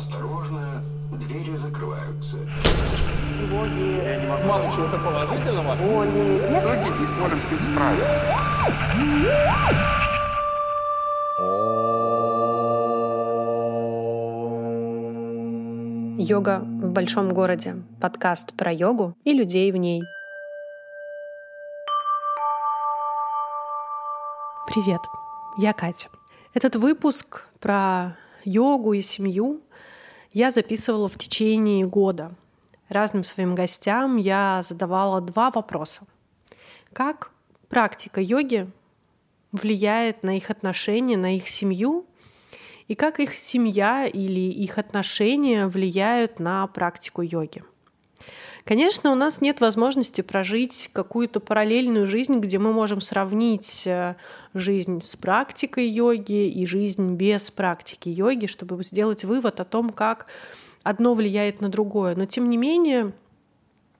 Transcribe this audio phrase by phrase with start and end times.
[0.00, 2.36] Осторожно, двери закрываются.
[3.36, 5.76] Тревоги, Я не могу Мало чего-то положительного.
[5.76, 8.24] боли, В итоге не сможем с ним справиться.
[16.18, 17.76] Йога в большом городе.
[18.00, 20.02] Подкаст про йогу и людей в ней.
[24.66, 25.00] Привет,
[25.58, 26.08] я Катя.
[26.54, 29.60] Этот выпуск про йогу и семью
[30.32, 32.32] я записывала в течение года.
[32.88, 36.02] Разным своим гостям я задавала два вопроса.
[36.92, 37.30] Как
[37.68, 38.70] практика йоги
[39.52, 42.06] влияет на их отношения, на их семью
[42.88, 47.62] и как их семья или их отношения влияют на практику йоги.
[48.64, 54.16] Конечно, у нас нет возможности прожить какую-то параллельную жизнь, где мы можем сравнить э,
[54.54, 60.26] жизнь с практикой йоги и жизнь без практики йоги, чтобы сделать вывод о том, как
[60.82, 62.14] одно влияет на другое.
[62.16, 63.12] Но тем не менее,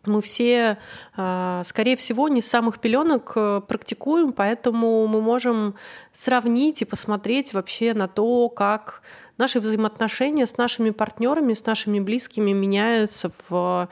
[0.07, 0.79] мы все,
[1.17, 5.75] э, скорее всего, не с самых пеленок э, практикуем, поэтому мы можем
[6.13, 9.03] сравнить и посмотреть вообще на то, как
[9.37, 13.89] наши взаимоотношения с нашими партнерами, с нашими близкими меняются в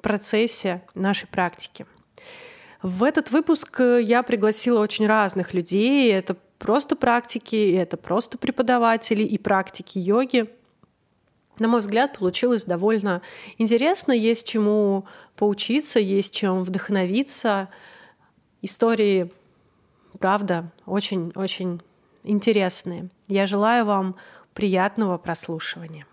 [0.00, 1.86] процессе нашей практики.
[2.82, 6.12] В этот выпуск я пригласила очень разных людей.
[6.12, 10.50] Это просто практики, это просто преподаватели и практики йоги.
[11.58, 13.20] На мой взгляд, получилось довольно
[13.58, 15.06] интересно, есть чему
[15.36, 17.68] поучиться, есть чем вдохновиться.
[18.62, 19.30] Истории,
[20.18, 21.82] правда, очень-очень
[22.24, 23.10] интересные.
[23.28, 24.16] Я желаю вам
[24.54, 26.06] приятного прослушивания.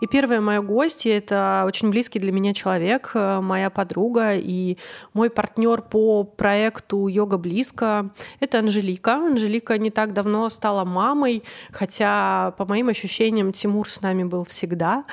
[0.00, 4.78] И первая моя гостья— это очень близкий для меня человек, э, моя подруга и
[5.12, 8.10] мой партнер по проекту «Йога близко».
[8.40, 9.16] Это Анжелика.
[9.16, 15.04] Анжелика не так давно стала мамой, хотя, по моим ощущениям, Тимур с нами был всегда.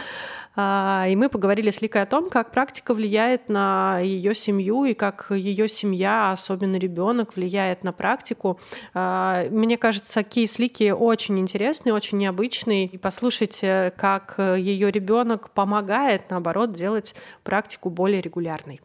[0.59, 4.95] А, и мы поговорили с Ликой о том, как практика влияет на ее семью и
[4.95, 8.59] как ее семья, особенно ребенок, влияет на практику.
[8.95, 12.86] А, мне кажется, кейс Лики очень интересный, очень необычный.
[12.86, 18.81] И послушайте, как ее ребенок помогает, наоборот, делать практику более регулярной.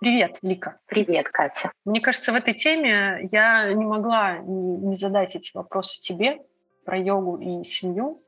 [0.00, 0.78] Привет, Лика.
[0.86, 1.72] Привет, Катя.
[1.86, 6.38] Мне кажется, в этой теме я не могла не задать эти вопросы тебе,
[6.84, 8.22] про йогу и семью.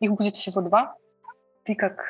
[0.00, 0.96] Их будет всего два.
[1.64, 2.04] Ты как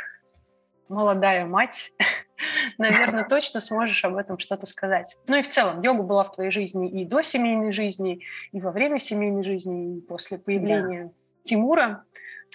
[0.88, 1.92] молодая мать,
[2.78, 5.16] наверное, точно сможешь об этом что-то сказать.
[5.26, 8.72] Ну и в целом, йога была в твоей жизни и до семейной жизни, и во
[8.72, 11.10] время семейной жизни, и после появления да.
[11.44, 12.04] Тимура.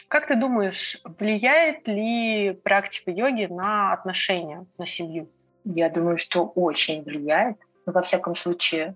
[0.09, 5.29] Как ты думаешь, влияет ли практика йоги на отношения, на семью?
[5.63, 7.57] Я думаю, что очень влияет.
[7.85, 8.95] Во всяком случае,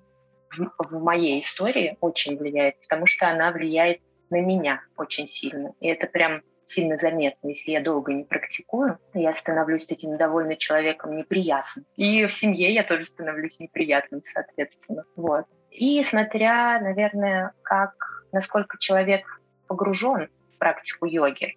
[0.51, 5.73] в, моей истории очень влияет, потому что она влияет на меня очень сильно.
[5.79, 7.49] И это прям сильно заметно.
[7.49, 11.85] Если я долго не практикую, я становлюсь таким довольно человеком неприятным.
[11.95, 15.03] И в семье я тоже становлюсь неприятным, соответственно.
[15.15, 15.45] Вот.
[15.71, 17.93] И смотря, наверное, как,
[18.31, 21.55] насколько человек погружен в практику йоги,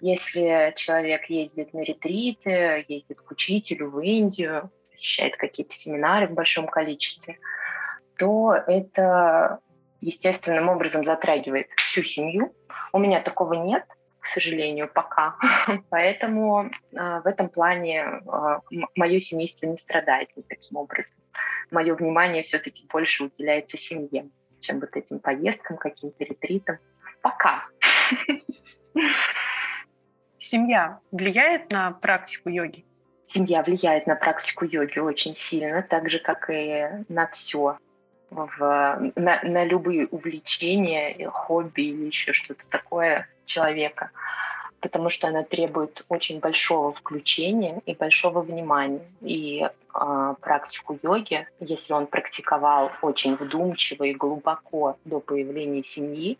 [0.00, 6.66] если человек ездит на ретриты, ездит к учителю в Индию, посещает какие-то семинары в большом
[6.66, 7.38] количестве,
[8.16, 9.60] то это
[10.00, 12.54] естественным образом затрагивает всю семью.
[12.92, 13.84] У меня такого нет,
[14.20, 15.36] к сожалению, пока.
[15.90, 18.60] Поэтому э, в этом плане э,
[18.94, 21.16] мое семейство не страдает таким образом.
[21.70, 24.28] Мое внимание все-таки больше уделяется семье,
[24.60, 26.78] чем вот этим поездкам, каким-то ретритам.
[27.22, 27.66] Пока.
[30.38, 32.84] Семья влияет на практику йоги?
[33.26, 37.78] Семья влияет на практику йоги очень сильно, так же, как и на все
[38.34, 44.10] в, на, на любые увлечения, хобби или еще что-то такое человека,
[44.80, 49.08] потому что она требует очень большого включения и большого внимания.
[49.20, 56.38] И э, практику йоги, если он практиковал очень вдумчиво и глубоко до появления семьи,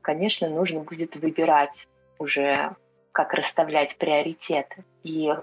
[0.00, 1.86] конечно, нужно будет выбирать
[2.18, 2.74] уже,
[3.12, 4.84] как расставлять приоритеты.
[5.02, 5.34] И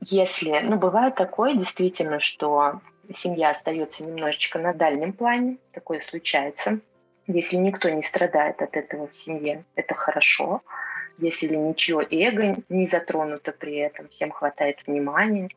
[0.00, 2.80] если, ну, бывает такое действительно, что
[3.14, 6.80] семья остается немножечко на дальнем плане, такое случается.
[7.26, 10.62] Если никто не страдает от этого в семье, это хорошо.
[11.18, 15.48] Если ничего эго не затронуто при этом, всем хватает внимания.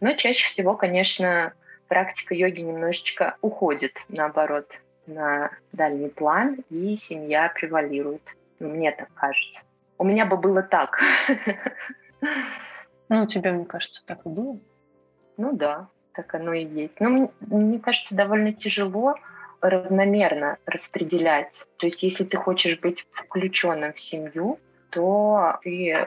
[0.00, 1.52] Но чаще всего, конечно,
[1.88, 4.70] практика йоги немножечко уходит, наоборот,
[5.06, 8.22] на дальний план, и семья превалирует.
[8.60, 9.62] Ну, мне так кажется.
[9.98, 11.00] У меня бы было так.
[13.08, 14.58] Ну, у тебя, мне кажется, так и было.
[15.36, 15.88] Ну да.
[16.14, 17.00] Так оно и есть.
[17.00, 19.14] Ну, мне кажется, довольно тяжело
[19.60, 21.64] равномерно распределять.
[21.76, 24.58] То есть, если ты хочешь быть включенным в семью,
[24.90, 26.06] то ты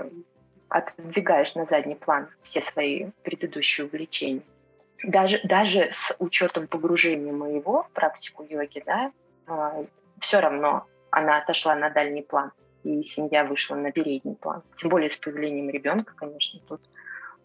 [0.70, 4.44] отодвигаешь на задний план все свои предыдущие увлечения.
[5.04, 9.12] Даже, даже с учетом погружения моего в практику йоги, да,
[9.48, 9.84] а,
[10.20, 12.52] все равно она отошла на дальний план,
[12.84, 14.64] и семья вышла на передний план.
[14.76, 16.82] Тем более с появлением ребенка, конечно, тут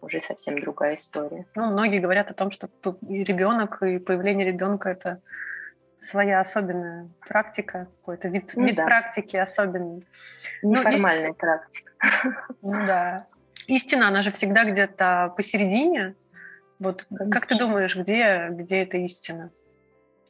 [0.01, 1.45] уже совсем другая история.
[1.55, 2.69] Ну, многие говорят о том, что
[3.07, 5.21] ребенок и появление ребенка это
[6.01, 8.85] своя особенная практика, какой-то вид, ну, вид да.
[8.85, 10.05] практики особенный.
[10.63, 11.37] Неформальная есть...
[11.37, 11.91] практика.
[12.61, 13.27] Ну да.
[13.67, 16.15] Истина, она же всегда где-то посередине.
[16.79, 17.31] Вот Конечно.
[17.31, 19.51] как ты думаешь, где, где эта истина?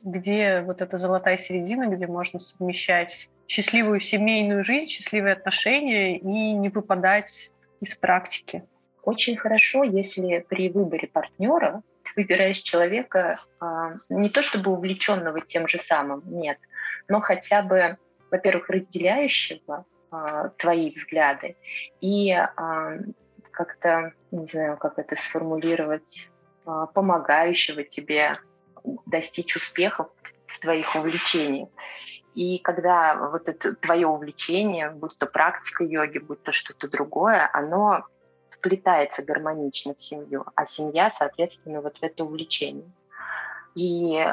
[0.04, 6.70] Где вот эта золотая середина, где можно совмещать счастливую семейную жизнь, счастливые отношения и не
[6.70, 8.66] выпадать из практики?
[9.04, 15.68] Очень хорошо, если при выборе партнера ты выбираешь человека а, не то чтобы увлеченного тем
[15.68, 16.60] же самым, нет,
[17.08, 17.98] но хотя бы,
[18.30, 21.56] во-первых, разделяющего а, твои взгляды
[22.00, 22.98] и а,
[23.52, 26.30] как-то, не знаю, как это сформулировать,
[26.64, 28.38] помогающего тебе
[29.08, 30.10] достичь успехов
[30.46, 31.70] в твоих увлечениях.
[32.36, 38.06] И когда вот это твое увлечение, будь то практика йоги, будь то что-то другое, оно
[38.62, 42.92] вплетается гармонично в семью, а семья, соответственно, вот в это увлечение.
[43.74, 44.24] И,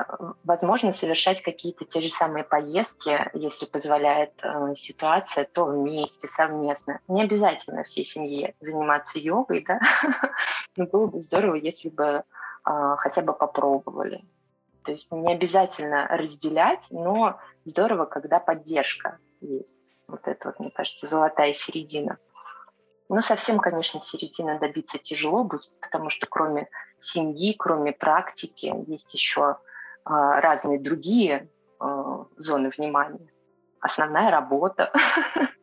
[0.44, 7.00] возможно, совершать какие-то те же самые поездки, если позволяет э, ситуация, то вместе, совместно.
[7.06, 9.80] Не обязательно всей семье заниматься йогой, да,
[10.76, 12.22] но было бы здорово, если бы э,
[12.98, 14.24] хотя бы попробовали.
[14.82, 19.92] То есть не обязательно разделять, но здорово, когда поддержка есть.
[20.08, 22.18] Вот это вот, мне кажется, золотая середина.
[23.08, 26.68] Ну, совсем, конечно, середины добиться тяжело будет, потому что кроме
[27.00, 29.56] семьи, кроме практики, есть еще
[30.04, 31.48] э, разные другие
[31.80, 33.32] э, зоны внимания.
[33.80, 34.92] Основная работа,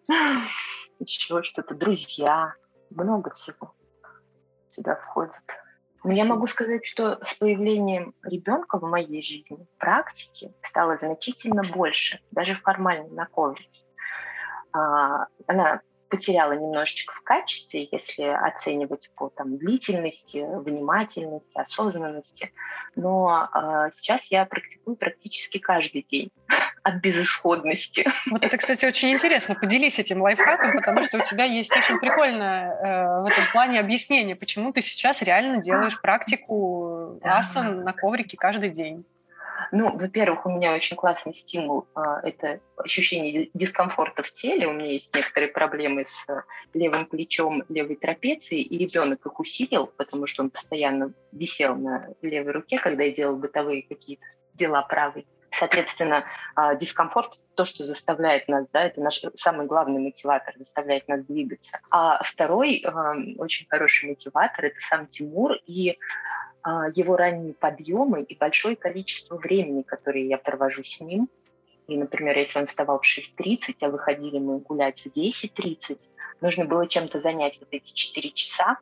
[0.99, 2.53] еще что-то, друзья,
[2.89, 3.75] много всего
[4.67, 5.43] сюда входит.
[6.03, 12.19] Но я могу сказать, что с появлением ребенка в моей жизни практики стало значительно больше,
[12.29, 13.83] даже формально на коврике.
[14.71, 22.51] А, она потеряла немножечко в качестве, если оценивать по там, длительности, внимательности, осознанности.
[22.95, 26.31] Но э, сейчас я практикую практически каждый день
[26.83, 28.07] от безысходности.
[28.29, 29.55] Вот это, кстати, очень интересно.
[29.55, 34.35] Поделись этим лайфхаком, потому что у тебя есть очень прикольное э, в этом плане объяснение,
[34.35, 39.05] почему ты сейчас реально делаешь практику асан на коврике каждый день.
[39.77, 44.67] Ну, во-первых, у меня очень классный стимул а,– это ощущение дискомфорта в теле.
[44.67, 46.43] У меня есть некоторые проблемы с э,
[46.73, 52.53] левым плечом, левой трапецией, и ребенок их усилил, потому что он постоянно висел на левой
[52.53, 54.23] руке, когда я делала бытовые какие-то
[54.53, 55.27] дела правой.
[55.51, 56.23] Соответственно,
[56.55, 61.81] а, дискомфорт– то, что заставляет нас, да, это наш самый главный мотиватор, заставляет нас двигаться.
[61.89, 62.85] А второй
[63.37, 65.97] очень хороший мотиватор– это сам Тимур и
[66.93, 71.29] его ранние подъемы и большое количество времени, которое я провожу с ним.
[71.87, 75.99] И, например, если он вставал в 6.30, а выходили мы гулять в 10.30,
[76.41, 78.79] нужно было чем-то занять вот эти 4 часа,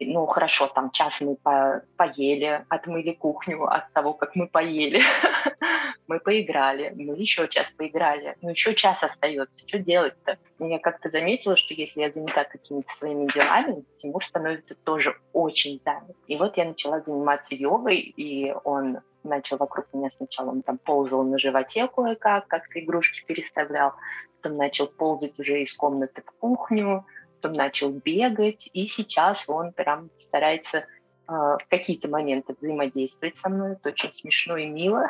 [0.00, 5.00] ну, хорошо, там час мы по поели, отмыли кухню от того, как мы поели.
[6.06, 10.38] мы поиграли, мы еще час поиграли, ну, еще час остается, что делать-то?
[10.58, 16.16] Я как-то заметила, что если я занята какими-то своими делами, Тимур становится тоже очень занят.
[16.26, 21.24] И вот я начала заниматься йогой, и он начал вокруг меня сначала, он там ползал
[21.24, 23.92] на животе кое-как, как-то игрушки переставлял,
[24.40, 27.04] потом начал ползать уже из комнаты в кухню,
[27.40, 30.84] потом начал бегать, и сейчас он прям старается э,
[31.26, 33.72] в какие-то моменты взаимодействовать со мной.
[33.72, 35.06] Это очень смешно и мило.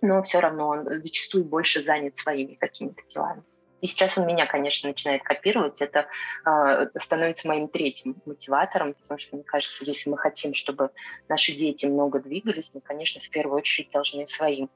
[0.00, 3.42] Но все равно он зачастую больше занят своими какими-то делами.
[3.80, 5.80] И сейчас он меня, конечно, начинает копировать.
[5.80, 6.08] Это
[6.44, 10.90] э, становится моим третьим мотиватором, потому что, мне кажется, если мы хотим, чтобы
[11.28, 14.68] наши дети много двигались, мы, конечно, в первую очередь должны своим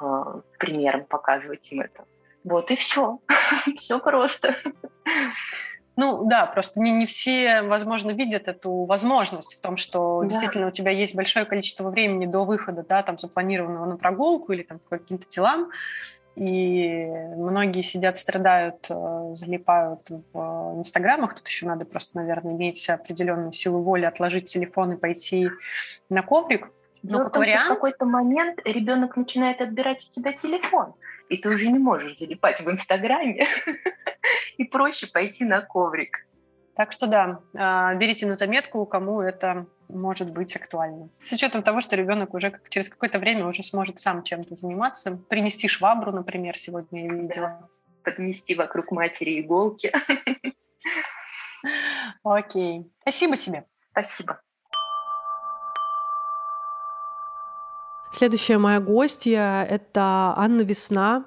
[0.00, 2.04] э, примером показывать им это.
[2.44, 3.18] Вот и все.
[3.76, 4.56] все просто.
[5.96, 10.28] Ну да, просто не, не все, возможно, видят эту возможность в том, что да.
[10.28, 14.62] действительно у тебя есть большое количество времени до выхода, да, там запланированного на прогулку или
[14.62, 15.70] там по каким-то делам,
[16.34, 17.04] и
[17.36, 21.34] многие сидят, страдают, э, залипают в инстаграмах.
[21.34, 25.50] Тут еще надо просто, наверное, иметь определенную силу воли, отложить телефон и пойти
[26.08, 26.70] на коврик.
[27.02, 27.66] Но как том, вариант...
[27.66, 30.94] в какой-то момент ребенок начинает отбирать у тебя телефон
[31.32, 33.46] и ты уже не можешь залипать в Инстаграме,
[34.58, 36.26] и проще пойти на коврик.
[36.76, 41.10] Так что да, а, берите на заметку, кому это может быть актуальным.
[41.24, 45.68] С учетом того, что ребенок уже через какое-то время уже сможет сам чем-то заниматься, принести
[45.68, 47.48] швабру, например, сегодня я видела.
[47.48, 47.68] Да.
[48.04, 49.92] Поднести вокруг матери иголки.
[52.24, 52.90] Окей.
[53.02, 53.64] Спасибо тебе.
[53.92, 54.40] Спасибо.
[58.14, 61.24] Следующая моя гостья— это Анна Весна.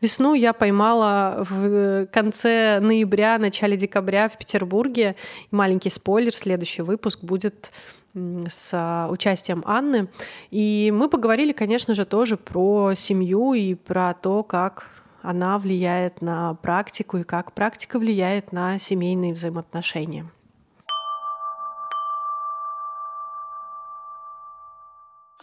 [0.00, 5.14] Весну я поймала в конце ноября, начале декабря в Петербурге.
[5.50, 7.70] маленький спойлер, следующий выпуск будет
[8.14, 10.08] с участием Анны.
[10.50, 14.86] И мы поговорили, конечно же, тоже про семью и про то, как
[15.20, 20.26] она влияет на практику и как практика влияет на семейные взаимоотношения.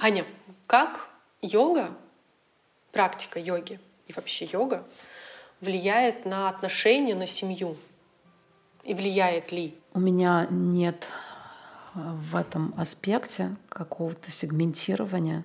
[0.02, 0.26] Аня,
[0.70, 1.10] как
[1.42, 1.90] йога,
[2.92, 4.84] практика йоги и вообще йога
[5.62, 7.76] влияет на отношения, на семью?
[8.84, 9.74] И влияет ли?
[9.96, 11.08] У меня нет
[11.96, 15.44] э, в этом аспекте какого-то сегментирования.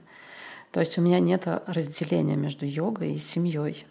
[0.73, 3.87] То есть у меня нет разделения между йогой и семьей.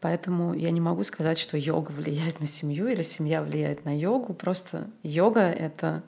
[0.00, 4.32] Поэтому я не могу сказать, что йога влияет на семью или семья влияет на йогу.
[4.32, 6.02] Просто йога— это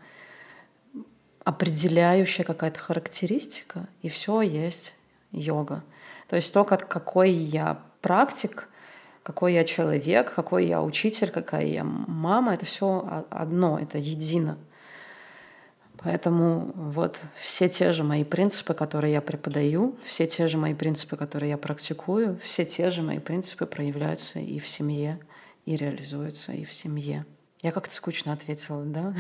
[1.44, 4.94] определяющая какая-то характеристика, и все есть
[5.30, 5.82] йога.
[6.28, 8.68] То есть то, как, какой я практик,
[9.22, 14.58] какой я человек, какой я учитель, какая я мама, это все одно, это едино.
[15.98, 21.16] Поэтому вот все те же мои принципы, которые я преподаю, все те же мои принципы,
[21.16, 25.18] которые я практикую, все те же мои принципы проявляются и в семье,
[25.64, 27.24] и реализуются и в семье.
[27.64, 29.14] Я как-то скучно ответила, да?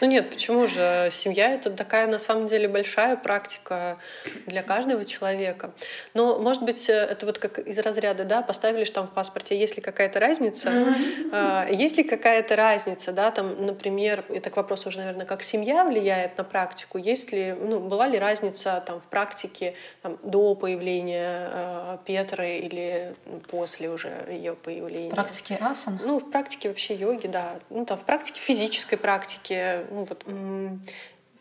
[0.00, 1.08] Ну нет, почему же?
[1.10, 3.98] Семья— это такая, на самом деле, большая практика
[4.46, 5.72] для каждого человека.
[6.14, 9.82] Но, может быть, это вот как из разряда, да, поставили штамп в паспорте, есть ли
[9.82, 10.70] какая-то разница?
[10.70, 11.74] Mm-hmm.
[11.74, 16.38] Есть ли какая-то разница, да, там, например, это к вопросу уже, наверное, как семья влияет
[16.38, 21.98] на практику, есть ли, ну, была ли разница там в практике там, до появления э,
[22.04, 23.14] Петры или
[23.48, 25.10] после уже ее появления?
[25.10, 25.98] В практике асан?
[26.04, 27.53] Ну, в практике вообще йоги, да.
[27.70, 30.24] Ну, там, в практике физической практики, ну, вот,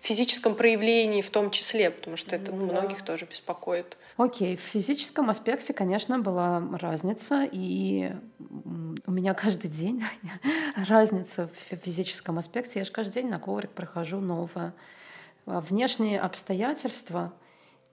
[0.04, 3.98] физическом проявлении в том числе, потому что это ну, многих тоже беспокоит.
[4.18, 8.12] Окей, в физическом аспекте, конечно, была разница, и
[9.06, 10.04] у меня каждый день
[10.88, 12.80] разница в физическом аспекте.
[12.80, 14.74] Я же каждый день на коврик прохожу новое.
[15.46, 17.34] А внешние обстоятельства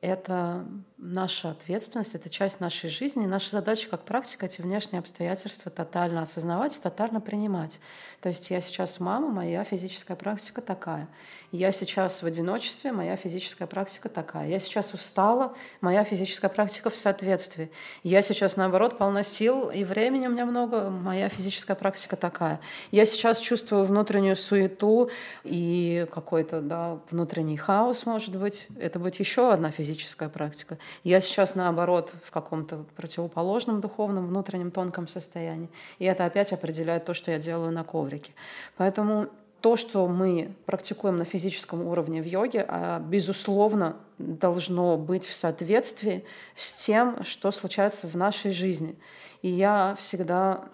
[0.00, 0.64] это
[1.00, 3.24] наша ответственность, это часть нашей жизни.
[3.24, 7.80] И наша задача как практика эти внешние обстоятельства тотально осознавать тотально принимать.
[8.20, 11.08] То есть я сейчас мама, моя физическая практика такая.
[11.52, 14.48] Я сейчас в одиночестве, моя физическая практика такая.
[14.48, 17.70] Я сейчас устала, моя физическая практика в соответствии.
[18.02, 22.60] Я сейчас, наоборот, полна сил и времени у меня много, моя физическая практика такая.
[22.90, 25.10] Я сейчас чувствую внутреннюю суету
[25.42, 28.68] и какой-то да, внутренний хаос, может быть.
[28.78, 30.78] Это будет еще одна физическая физическая практика.
[31.04, 35.68] Я сейчас, наоборот, в каком-то противоположном духовном, внутреннем, тонком состоянии.
[35.98, 38.32] И это опять определяет то, что я делаю на коврике.
[38.76, 39.28] Поэтому
[39.60, 46.24] то, что мы практикуем на физическом уровне в йоге, а, безусловно, должно быть в соответствии
[46.54, 48.96] с тем, что случается в нашей жизни.
[49.42, 50.64] И я всегда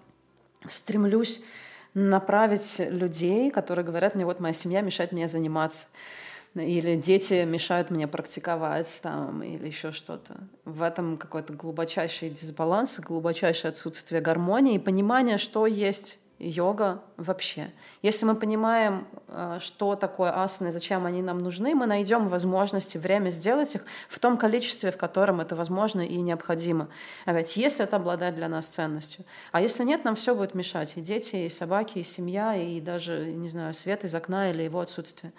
[0.68, 1.42] стремлюсь
[1.94, 5.86] направить людей, которые говорят мне, вот моя семья мешает мне заниматься
[6.56, 10.36] или дети мешают мне практиковать там, или еще что-то.
[10.64, 17.70] В этом какой-то глубочайший дисбаланс, глубочайшее отсутствие гармонии и понимание, что есть йога вообще.
[18.02, 23.30] Если мы понимаем, э, что такое асаны, зачем они нам нужны, мы найдем возможности, время
[23.30, 26.88] сделать их в том количестве, в котором это возможно и необходимо.
[27.24, 29.24] А ведь если это обладает для нас ценностью.
[29.50, 30.92] А если нет, нам все будет мешать.
[30.96, 34.80] И дети, и собаки, и семья, и даже, не знаю, свет из окна или его
[34.80, 35.32] отсутствие.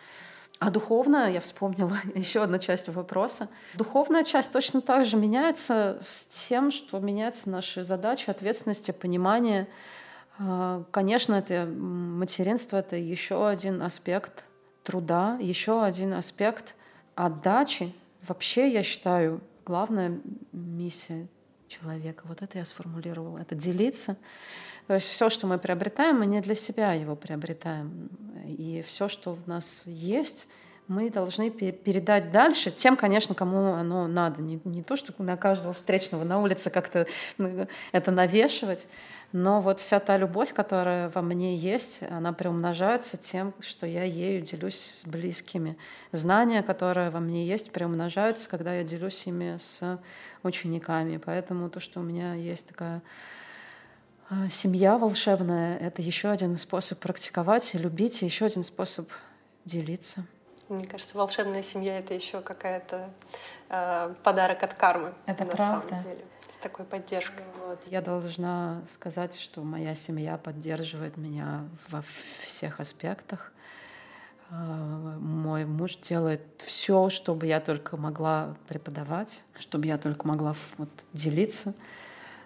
[0.59, 3.47] А духовная, я вспомнила еще одну часть вопроса.
[3.75, 9.67] Духовная часть точно так же меняется с тем, что меняются наши задачи, ответственности, понимание.
[10.39, 14.45] А, конечно, это материнство— это еще один аспект
[14.83, 16.73] труда, еще один аспект
[17.15, 17.93] отдачи.
[18.27, 20.19] Вообще, я считаю, главная
[20.51, 21.27] миссия
[21.67, 24.15] человека, вот это я сформулировала, это делиться.
[24.88, 28.10] То есть все, что мы приобретаем, мы не для себя его приобретаем.
[28.46, 30.48] И все, что в нас есть,
[30.88, 34.41] мы должны передать дальше тем, конечно, кому оно надо.
[34.41, 37.06] Не, не то, что на каждого встречного на улице как-то
[37.38, 38.88] ну, это навешивать,
[39.34, 44.41] но вот вся та любовь, которая во мне есть, она приумножается тем, что я ею
[44.41, 45.77] делюсь с близкими.
[46.13, 50.00] Знания, которые во мне есть, приумножаются, когда я делюсь ими с
[50.44, 51.17] учениками.
[51.17, 53.01] Поэтому то, что у меня есть такая
[54.50, 59.10] семья волшебная— это еще один способ практиковать и любить, и еще один способ
[59.65, 60.25] делиться.
[60.69, 63.10] Мне кажется, волшебная семья это еще какая-то
[63.69, 65.13] э, подарок от кармы.
[65.25, 65.88] Это на правда.
[65.88, 66.25] самом деле.
[66.50, 67.43] С такой поддержкой.
[67.65, 72.03] Вот, я должна сказать, что моя семья поддерживает меня во
[72.43, 73.53] всех аспектах.
[74.50, 80.89] А, Мой муж делает все, чтобы я только могла преподавать, чтобы я только могла вот,
[81.13, 81.75] делиться,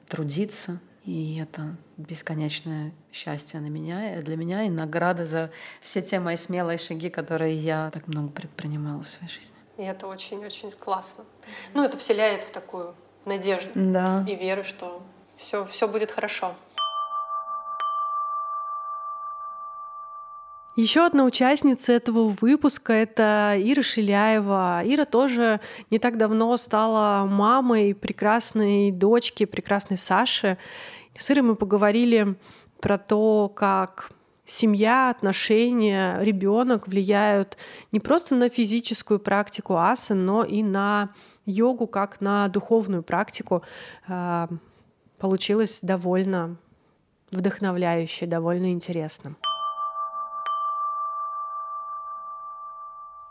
[0.08, 0.80] трудиться.
[1.06, 5.50] И это бесконечное счастье на меня, для меня и награда за
[5.82, 9.56] все те мои смелые шаги, которые я так много предпринимала в своей жизни.
[9.78, 11.24] И это очень-очень классно.
[11.74, 12.94] Ну, это вселяет в такую
[13.26, 14.24] надежду Да.
[14.28, 15.02] и веру, что
[15.38, 16.56] все, все будет хорошо.
[20.82, 24.82] Еще одна участница этого выпуска— это Ира Шиляева.
[24.84, 25.62] Ира тоже
[25.92, 30.58] не так давно стала мамой прекрасной дочки, прекрасной Саши.
[31.16, 32.36] С Ирой мы поговорили
[32.80, 34.10] про то, как
[34.48, 37.58] семья, отношения, ребенок влияют
[37.92, 41.10] не просто на физическую практику асан, но и на
[41.46, 43.62] йогу как на духовную практику.
[44.08, 44.50] А,
[45.20, 46.58] Получилось довольно
[47.30, 49.36] вдохновляюще, довольно интересно.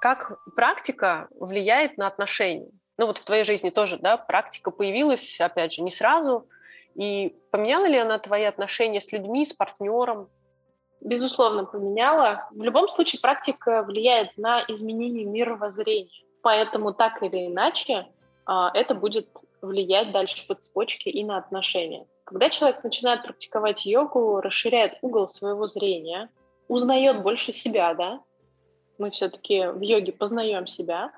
[0.00, 2.70] Как практика влияет на отношения?
[2.98, 6.48] Ну вот в твоей жизни тоже, да, практика появилась, опять же, не сразу.
[6.94, 10.28] И поменяла ли она твои отношения с людьми, с партнером?
[11.00, 12.48] безусловно, поменяла.
[12.50, 16.10] В любом случае практика влияет на изменение мировоззрения.
[16.42, 18.06] Поэтому так или иначе
[18.46, 19.28] а, это будет
[19.62, 22.06] влиять дальше по цепочке и на отношения.
[22.24, 26.30] Когда человек начинает практиковать йогу, расширяет угол своего зрения,
[26.68, 28.20] узнает больше себя, да,
[29.00, 31.10] мы все-таки в йоге познаем себя,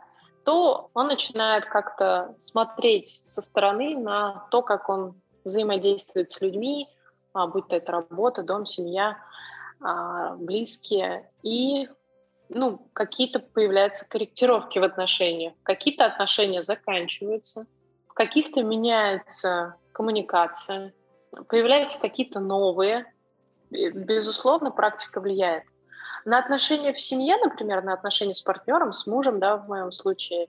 [0.44, 6.88] то он начинает как-то смотреть со стороны на то, как он взаимодействует с людьми,
[7.32, 9.18] а, будь то это работа, дом, семья,
[9.80, 11.88] а, близкие, и
[12.48, 17.66] ну, какие-то появляются корректировки в отношениях, какие-то отношения заканчиваются,
[18.08, 20.92] в каких-то меняется коммуникация,
[21.48, 23.12] появляются какие-то новые.
[23.70, 25.64] И, Безусловно, практика влияет.
[26.24, 30.48] На отношения в семье, например, на отношения с партнером, с мужем, да, в моем случае,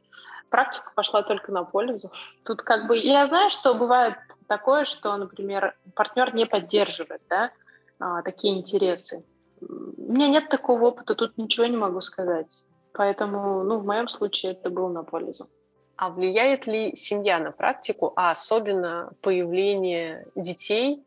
[0.49, 2.11] практика пошла только на пользу.
[2.43, 4.15] Тут как бы, я знаю, что бывает
[4.47, 7.51] такое, что, например, партнер не поддерживает, да,
[7.99, 9.25] а, такие интересы.
[9.61, 12.47] У меня нет такого опыта, тут ничего не могу сказать.
[12.93, 15.49] Поэтому, ну, в моем случае это было на пользу.
[15.95, 21.03] А влияет ли семья на практику, а особенно появление детей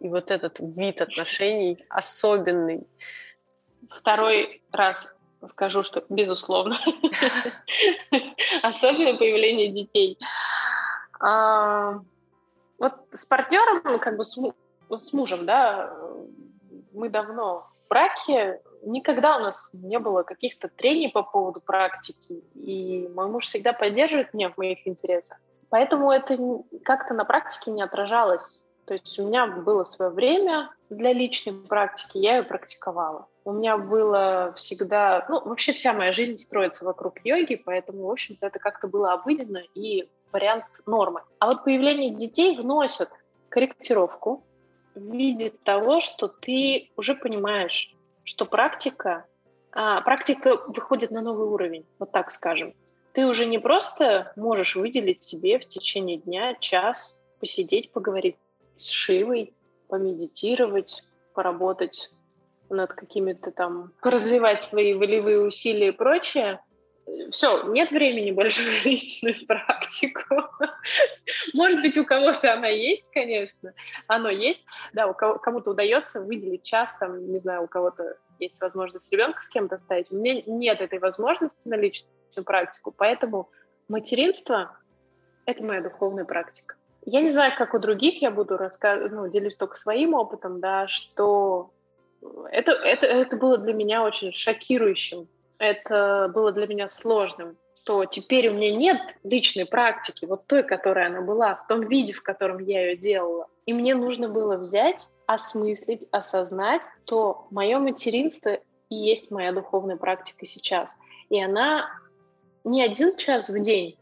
[0.00, 2.86] и вот этот вид отношений особенный?
[4.00, 5.14] Второй раз
[5.46, 6.78] скажу, что безусловно.
[8.62, 10.18] Особенно появление детей.
[11.20, 12.00] А,
[12.78, 14.54] Вот с партнером, ну, как бы с му-
[14.88, 15.94] с мужем, да,
[16.92, 23.08] мы давно в браке, никогда у нас не было каких-то трений по поводу практики, и
[23.14, 25.38] мой муж всегда поддерживает меня в моих интересах.
[25.68, 26.38] Поэтому это
[26.84, 28.64] как-то на практике не отражалось.
[28.90, 33.28] То есть у меня было свое время для личной практики, я ее практиковала.
[33.44, 35.24] У меня было всегда...
[35.28, 39.62] Ну, вообще вся моя жизнь строится вокруг йоги, поэтому, в общем-то, это как-то было обыденно
[39.76, 41.22] и вариант нормы.
[41.38, 43.10] А вот появление детей вносит
[43.48, 44.44] корректировку
[44.96, 49.24] в виде того, что ты уже понимаешь, что практика,
[49.70, 52.74] а, практика выходит на новый уровень, вот так скажем.
[53.12, 58.34] Ты уже не просто можешь выделить себе в течение дня час, посидеть, поговорить
[58.80, 59.54] с Шивой,
[59.88, 61.02] помедитировать,
[61.34, 62.10] поработать
[62.68, 66.60] над какими-то там, поразвивать свои волевые усилия и прочее.
[67.32, 70.22] Все, нет времени больше на личную практику.
[71.54, 73.74] Может быть, у кого-то она есть, конечно,
[74.06, 74.64] оно есть.
[74.92, 79.42] Да, у кого- кому-то удается выделить час, там, не знаю, у кого-то есть возможность ребенка
[79.42, 80.10] с кем-то оставить.
[80.10, 83.50] У меня нет этой возможности на личную практику, поэтому
[83.88, 84.78] материнство—
[85.46, 86.76] это моя духовная практика.
[87.06, 90.86] Я не знаю, как у других, я буду рассказывать, ну, делюсь только своим опытом, да,
[90.88, 91.70] что
[92.50, 95.28] это, это, это было для меня очень шокирующим.
[95.58, 101.08] Это было для меня сложным, что теперь у меня нет личной практики, вот той, которая
[101.08, 103.46] она была, в том виде, в котором я ее делала.
[103.66, 108.58] И мне нужно было взять, осмыслить, осознать, что мое материнство
[108.88, 110.96] и есть моя духовная практика сейчас.
[111.28, 111.90] И она
[112.64, 113.98] не один час в день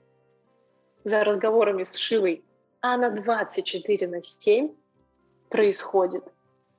[1.04, 2.44] за разговорами с Шивой,
[2.80, 4.72] она 24 на 7
[5.48, 6.24] происходит.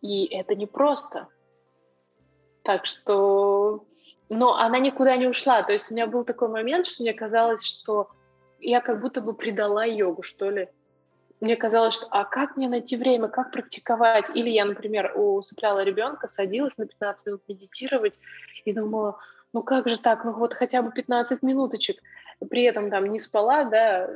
[0.01, 1.27] И это непросто.
[2.63, 3.85] Так что...
[4.29, 5.63] Но она никуда не ушла.
[5.63, 8.09] То есть у меня был такой момент, что мне казалось, что
[8.59, 10.69] я как будто бы предала йогу, что ли.
[11.39, 14.29] Мне казалось, что а как мне найти время, как практиковать?
[14.35, 18.19] Или я, например, усыпляла ребенка, садилась на 15 минут медитировать
[18.65, 19.17] и думала,
[19.53, 21.97] ну как же так, ну вот хотя бы 15 минуточек.
[22.49, 24.09] При этом там не спала, да,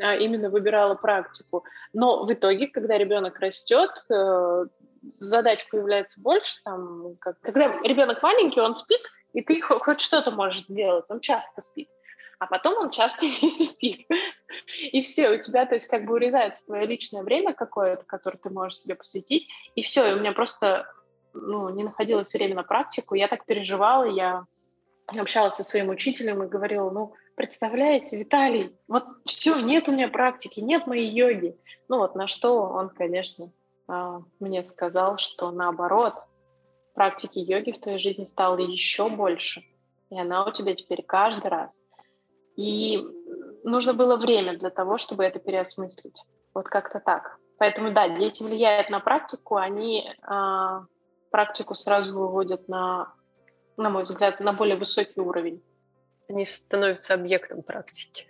[0.00, 1.64] а именно выбирала практику.
[1.92, 4.66] Но в итоге, когда ребенок растет, э,
[5.02, 9.00] задач появляется больше, там, как, когда ребенок маленький, он спит,
[9.32, 11.88] и ты хоть что-то можешь сделать, он часто спит
[12.42, 14.04] а потом он часто не спит.
[14.80, 18.50] И все, у тебя, то есть, как бы урезается твое личное время какое-то, которое ты
[18.50, 20.92] можешь себе посвятить, и все, и у меня просто
[21.34, 24.44] ну, не находилось время на практику, я так переживала, я
[25.06, 30.60] общалась со своим учителем и говорила, ну, представляете, Виталий, вот все, нет у меня практики,
[30.60, 31.56] нет моей йоги.
[31.88, 33.52] Ну вот на что он, конечно,
[33.88, 36.14] а, мне сказал, что наоборот,
[36.94, 39.62] практики йоги в твоей жизни стало еще больше,
[40.10, 41.82] и она у тебя теперь каждый раз.
[42.56, 43.02] И
[43.64, 46.22] нужно было время для того, чтобы это переосмыслить.
[46.54, 47.38] Вот как-то так.
[47.58, 50.80] Поэтому, да, дети влияют на практику, они э,
[51.30, 53.14] практику сразу выводят на,
[53.76, 55.62] на мой взгляд, на более высокий уровень.
[56.28, 58.26] Они становятся объектом практики.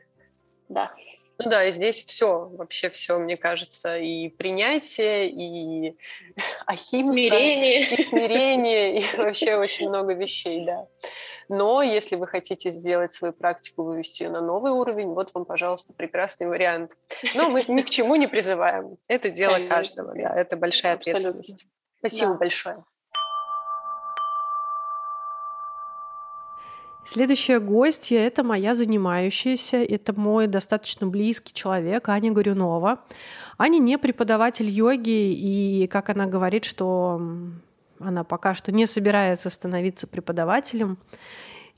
[0.68, 0.92] Да.
[1.38, 5.96] Ну да, и здесь все, вообще все, мне кажется, и принятие, и
[6.66, 7.80] ахимса, смирение.
[7.80, 10.86] и смирение, и вообще очень много вещей, да.
[11.48, 15.92] Но если вы хотите сделать свою практику, вывести ее на новый уровень, вот вам, пожалуйста,
[15.92, 16.92] прекрасный вариант.
[17.34, 18.96] Но мы ни к чему не призываем.
[19.08, 19.74] Это дело Конечно.
[19.74, 21.30] каждого, да, это большая Абсолютно.
[21.30, 21.66] ответственность.
[21.98, 22.38] Спасибо да.
[22.38, 22.84] большое.
[27.04, 33.00] Следующая гостья– это моя занимающаяся, это мой достаточно близкий человек, Аня Горюнова.
[33.58, 37.20] Аня не преподаватель йоги, и, как она говорит, что
[37.98, 40.96] она пока что не собирается становиться преподавателем.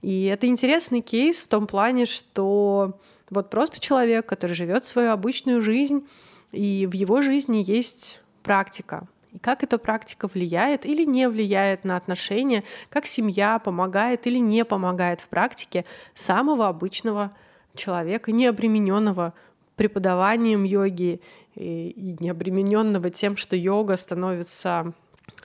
[0.02, 5.62] И это интересный кейс в том плане, что вот просто человек, который живет свою обычную
[5.62, 6.06] жизнь,
[6.52, 9.08] и в его жизни есть практика.
[9.34, 14.64] И как эта практика влияет или не влияет на отношения, как семья помогает или не
[14.64, 17.36] помогает в практике самого обычного
[17.74, 19.34] человека, не обремененного
[19.74, 21.20] преподаванием йоги
[21.56, 24.92] и не обремененного тем, что йога становится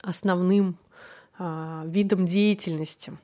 [0.02, 0.78] основным
[1.36, 3.18] а, видом деятельности.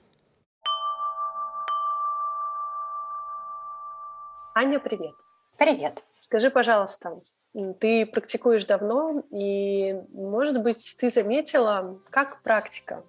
[4.53, 5.15] Аня, привет.
[5.59, 6.03] Привет.
[6.19, 7.21] Скажи, пожалуйста,
[7.81, 13.03] ты практикуешь давно, и, может быть, ты заметила, как практика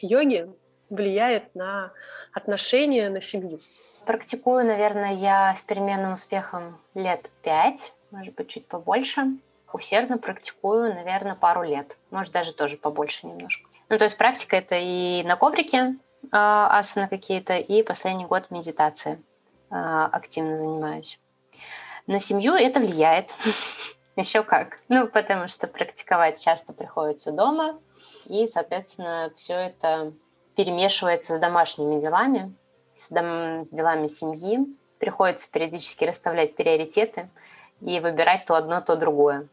[0.00, 0.50] йоги
[0.90, 1.92] влияет на
[2.32, 3.60] отношения, на семью?
[4.04, 9.38] Практикую, наверное, я с переменным успехом лет пять, может быть, чуть побольше.
[9.72, 13.68] Усердно практикую, наверное, пару лет, может, даже тоже побольше немножко.
[13.88, 19.20] Ну, то есть практика это и на коврике э, асаны какие-то, и последний год медитации
[19.70, 21.18] э, активно занимаюсь.
[22.06, 23.30] На семью это влияет.
[24.16, 24.78] Еще как.
[24.88, 27.78] Ну, потому что практиковать часто приходится дома,
[28.26, 30.12] и, соответственно, все это
[30.54, 32.54] перемешивается с домашними делами,
[32.94, 34.60] с, дом, с делами семьи.
[34.98, 37.28] Приходится периодически расставлять приоритеты
[37.80, 39.48] и выбирать то одно, то другое.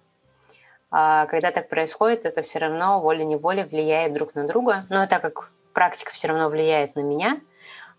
[0.91, 4.85] А когда так происходит, это все равно волей-неволей влияет друг на друга.
[4.89, 7.39] Но так как практика все равно влияет на меня,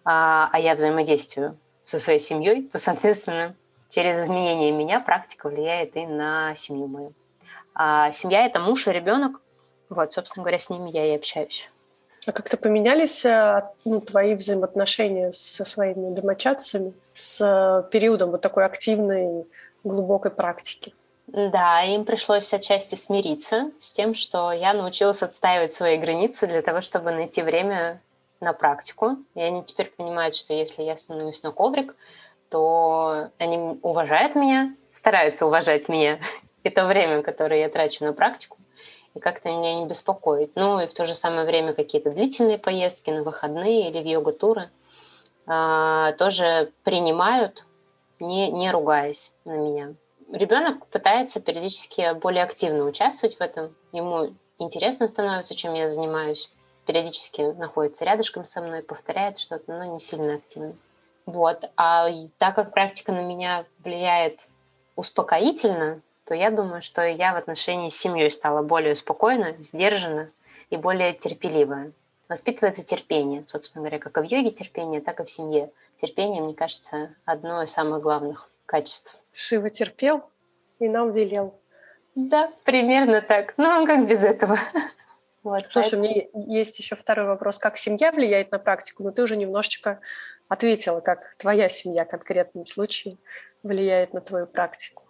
[0.05, 3.55] а, а я взаимодействую со своей семьей, то, соответственно,
[3.93, 7.13] через изменение меня практика влияет и на семью мою.
[7.75, 9.41] А семья– это муж и ребенок.
[9.89, 11.71] Вот, собственно говоря, с ними я и общаюсь.
[12.27, 18.65] А как-то поменялись э, ну, твои взаимоотношения со своими домочадцами с э, периодом вот такой
[18.65, 19.45] активной,
[19.85, 20.95] глубокой практики?
[21.27, 26.81] Да, им пришлось отчасти смириться с тем, что я научилась отстаивать свои границы для того,
[26.81, 28.01] чтобы найти время
[28.41, 29.17] на практику.
[29.35, 31.95] И они теперь понимают, что если я становлюсь на коврик,
[32.53, 36.21] то они уважают меня, стараются уважать меня
[36.63, 38.59] и то время, которое я трачу на практику,
[39.15, 40.53] и как-то меня не беспокоит.
[40.55, 44.69] Ну и в то же самое время какие-то длительные поездки на выходные или в йога-туры
[45.49, 47.67] э, тоже принимают,
[48.21, 49.95] не, не ругаясь на меня
[50.33, 53.75] ребенок пытается периодически более активно участвовать в этом.
[53.93, 56.51] Ему интересно становится, чем я занимаюсь.
[56.87, 60.75] Периодически находится рядышком со мной, повторяет что-то, но не сильно активно.
[61.27, 61.71] Вот.
[61.77, 62.09] А
[62.39, 64.49] так как практика на меня влияет
[64.97, 70.31] успокоительно, то я думаю, что я в отношении с семьей стала более спокойна, сдержана
[70.71, 71.93] и более терпеливая.
[72.29, 75.71] Воспитывается терпение, собственно говоря, как и в йоге терпение, так и в семье.
[76.01, 79.17] Терпение, мне кажется, одно из самых главных качеств.
[79.33, 80.23] Шива терпел
[80.79, 81.55] и нам велел.
[82.15, 83.55] Да, примерно так.
[83.57, 84.59] Ну, как без этого?
[85.43, 86.05] Вот, Слушай, поэтому...
[86.35, 87.59] у меня есть еще второй вопрос.
[87.59, 89.03] Как семья влияет на практику?
[89.03, 89.99] Но ты уже немножечко
[90.53, 93.17] ответила, как твоя семья в конкретном случае
[93.63, 95.03] влияет на твою практику.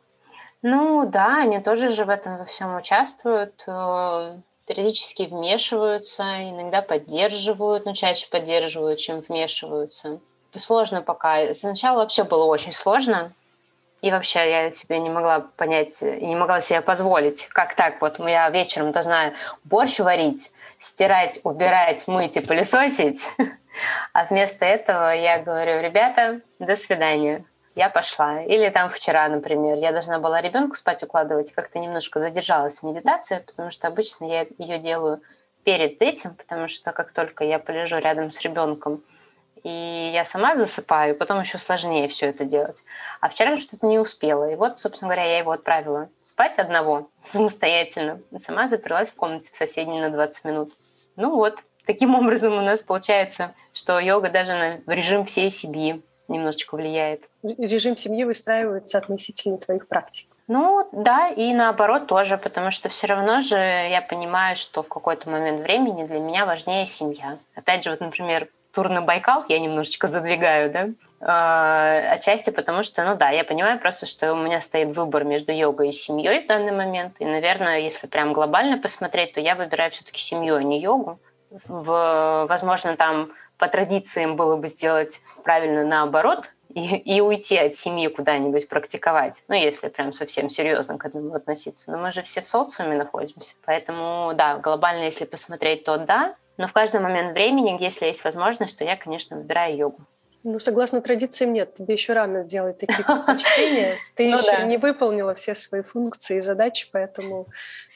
[0.62, 3.64] Ну да, они тоже же в этом во всем участвуют.
[3.66, 10.20] Э, периодически вмешиваются, иногда поддерживают, но чаще поддерживают, чем вмешиваются.
[10.54, 11.52] Сложно пока.
[11.54, 13.32] Сначала вообще было очень сложно,
[14.00, 18.48] и вообще я себе не могла понять не могла себе позволить, как так, вот я
[18.50, 19.32] вечером должна
[19.64, 20.52] борщ варить,
[20.82, 23.28] стирать, убирать, мыть и пылесосить,
[24.12, 27.44] а вместо этого я говорю, ребята, до свидания
[27.76, 28.42] я пошла.
[28.42, 33.44] Или там вчера, например, я должна была ребенка спать укладывать, как-то немножко задержалась в медитации,
[33.46, 35.20] потому что обычно я ее делаю
[35.62, 39.02] перед этим, потому что как только я полежу рядом с ребенком,
[39.64, 42.82] и я сама засыпаю, потом еще сложнее все это делать.
[43.20, 44.50] А вчера что-то не успела.
[44.50, 48.20] И вот, собственно говоря, я его отправила спать одного, самостоятельно.
[48.32, 50.72] И сама заперлась в комнате в соседней на 20 минут.
[51.16, 56.76] Ну вот, таким образом у нас получается, что йога даже на режим всей семьи немножечко
[56.76, 57.28] влияет.
[57.42, 60.28] Режим семьи выстраивается относительно твоих практик.
[60.48, 65.30] Ну да, и наоборот тоже, потому что все равно же я понимаю, что в какой-то
[65.30, 67.38] момент времени для меня важнее семья.
[67.54, 70.88] Опять же, вот, например, тур на Байкал я немножечко задвигаю, да,
[71.24, 75.52] а, отчасти потому что, ну да, я понимаю просто, что у меня стоит выбор между
[75.52, 77.14] йогой и семьей в данный момент.
[77.20, 81.20] И, наверное, если прям глобально посмотреть, то я выбираю все-таки семью, а не йогу.
[81.68, 88.08] В, возможно, там по традициям было бы сделать правильно наоборот и, и уйти от семьи
[88.08, 89.44] куда-нибудь практиковать.
[89.46, 91.92] Ну, если прям совсем серьезно к этому относиться.
[91.92, 93.54] Но мы же все в социуме находимся.
[93.64, 96.34] Поэтому, да, глобально, если посмотреть, то да.
[96.56, 99.98] Но в каждый момент времени, если есть возможность, то я, конечно, выбираю йогу.
[100.44, 101.74] Ну, согласно традициям, нет.
[101.74, 103.96] Тебе еще рано делать такие предпочтения.
[104.16, 104.64] Ты ну, еще да.
[104.64, 107.46] не выполнила все свои функции и задачи, поэтому...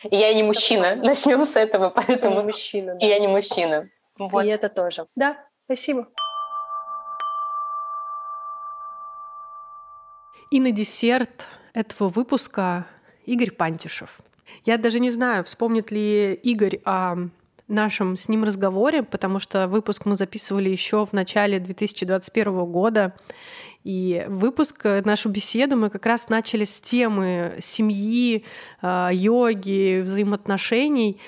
[0.04, 0.94] И я не мужчина.
[0.94, 2.34] Начнем с этого, поэтому...
[2.34, 3.04] И не мужчина, да.
[3.04, 3.88] И я не мужчина.
[4.18, 4.44] Вот.
[4.44, 5.06] И это тоже.
[5.16, 6.06] Да, спасибо.
[10.50, 12.86] И на десерт этого выпуска
[13.24, 14.20] Игорь Пантишев.
[14.64, 17.28] Я даже не знаю, вспомнит ли Игорь о
[17.68, 23.14] нашем с ним разговоре, потому что выпуск мы записывали еще в начале 2021 года.
[23.84, 28.44] И выпуск, э, нашу беседу мы как раз начали с темы семьи,
[28.82, 31.20] а, йоги, взаимоотношений.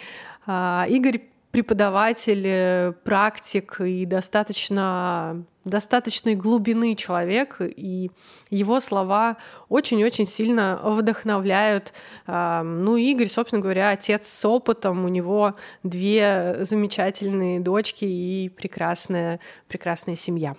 [0.45, 1.21] А, Игорь
[1.59, 8.11] преподаватель, э, практик и достаточно достаточной глубины человек, и
[8.49, 9.37] его слова
[9.69, 11.93] очень-очень сильно вдохновляют.
[12.27, 20.17] Ну, Игорь, собственно говоря, отец с опытом, у него две замечательные дочки и прекрасная, прекрасная
[20.17, 20.57] семья.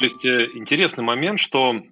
[0.00, 1.82] Есть э, интересный момент, что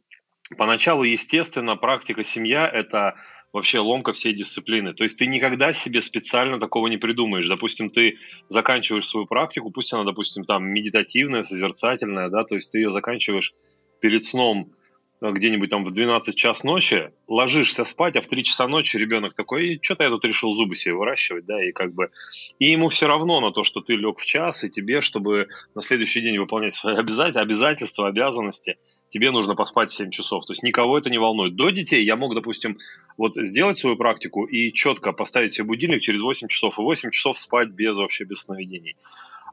[0.57, 3.17] поначалу, естественно, практика семья– это
[3.52, 4.94] вообще ломка всей дисциплины.
[4.94, 7.48] То есть ты никогда себе специально такого не придумаешь.
[7.48, 12.78] Допустим, ты заканчиваешь свою практику, пусть она, допустим, там медитативная, созерцательная, да, то есть ты
[12.78, 13.54] ее заканчиваешь
[14.00, 14.72] перед сном
[15.20, 19.34] Э, где-нибудь там в 12 час ночи, ложишься спать, а в 3 часа ночи ребенок
[19.34, 22.11] такой, что-то я тут решил зубы себе выращивать, да, и как бы,
[22.58, 25.82] и ему все равно на то, что ты лег в час, и тебе, чтобы на
[25.82, 26.96] следующий день выполнять свои
[27.34, 28.76] обязательства, обязанности,
[29.09, 30.44] тебе нужно поспать 7 часов.
[30.44, 31.57] То есть никого это не волнует.
[31.57, 32.79] До детей я мог, допустим,
[33.16, 37.38] вот сделать свою практику и четко поставить себе будильник через 8 часов, и 8 часов
[37.38, 38.97] спать без вообще без сновидений.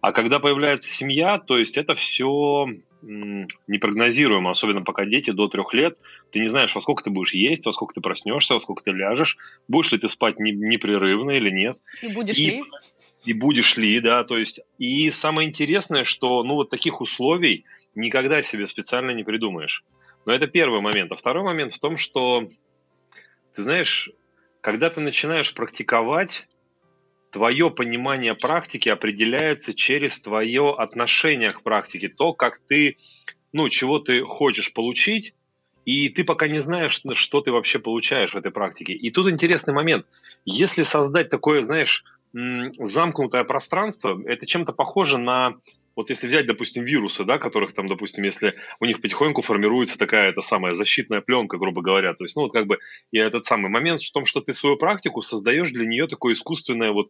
[0.02, 2.68] А когда появляется семья, то есть это все
[3.02, 5.98] непрогнозируемо, особенно пока дети до трех лет.
[6.32, 8.92] Ты не знаешь, во сколько ты будешь есть, во сколько ты проснешься, во сколько ты
[8.92, 9.38] ляжешь,
[9.68, 11.76] будешь ли ты спать непрерывно или нет.
[12.02, 12.64] И будешь и, ли?
[13.26, 14.62] И будешь ли, да, то есть.
[14.78, 19.84] И самое интересное, что, ну, вот таких условий никогда себе специально не придумаешь.
[20.26, 21.12] Но это первый момент.
[21.12, 22.48] А второй момент в том, что,
[23.56, 24.12] ты знаешь,
[24.62, 26.48] когда ты начинаешь практиковать,
[27.32, 32.96] твое понимание практики определяется через твое отношение к практике, то, как ты,
[33.54, 35.34] ну, чего ты хочешь получить,
[35.84, 38.94] и ты пока не знаешь, что ты вообще получаешь в этой практике.
[38.94, 40.06] И тут интересный момент.
[40.46, 42.04] Если создать такое, знаешь,
[42.36, 45.56] замкнутое пространство, это чем-то похоже на
[45.96, 50.30] вот если взять, допустим, вирусы, да, которых там, допустим, если у них потихоньку формируется такая
[50.30, 52.80] эта самая защитная пленка, грубо говоря, то есть, ну, вот как бы,
[53.12, 56.92] и этот самый момент в том, что ты свою практику создаешь для нее такое искусственное
[56.92, 57.08] вот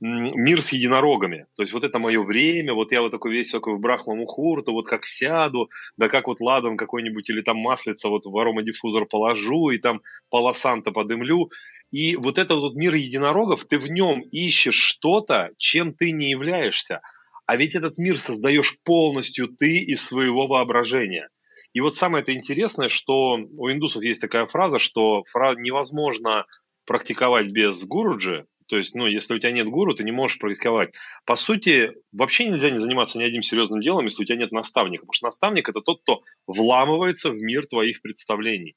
[0.00, 1.46] мир с единорогами.
[1.56, 4.72] То есть вот это мое время, вот я вот такой весь такой в брахмаму хурту,
[4.72, 9.70] вот как сяду, да как вот ладан какой-нибудь или там маслица вот в аромадиффузор положу
[9.70, 11.50] и там полосанта подымлю.
[11.90, 17.00] И вот этот вот мир единорогов, ты в нем ищешь что-то, чем ты не являешься.
[17.46, 21.28] А ведь этот мир создаешь полностью ты из своего воображения.
[21.72, 26.46] И вот самое это интересное, что у индусов есть такая фраза, что невозможно
[26.84, 30.92] практиковать без гуруджи, то есть, ну, если у тебя нет гуру, ты не можешь практиковать.
[31.26, 35.00] По сути, вообще нельзя не заниматься ни одним серьезным делом, если у тебя нет наставника.
[35.02, 38.76] Потому что наставник– это тот, кто вламывается в мир твоих представлений.